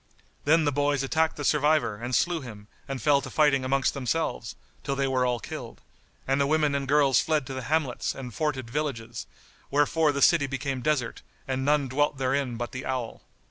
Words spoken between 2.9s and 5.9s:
fell to fighting amongst themselves, till they were all killed;